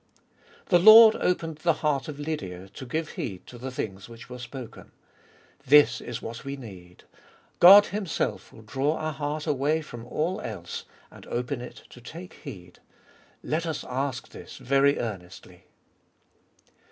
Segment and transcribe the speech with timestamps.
[0.71, 0.77] 2.
[0.77, 4.39] The Lord opened the heart of Lydia to glue heed to the things which were
[4.39, 4.91] spoken.
[5.63, 7.03] This is what we need.
[7.59, 12.33] God Himself will draw our heart away from all else, and open It to take
[12.33, 12.79] heed.
[13.43, 15.65] Let us ask this very earnestly.